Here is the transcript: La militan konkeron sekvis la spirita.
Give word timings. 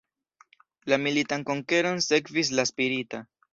La 0.93 0.97
militan 1.03 1.45
konkeron 1.51 2.03
sekvis 2.09 2.53
la 2.61 2.69
spirita. 2.73 3.25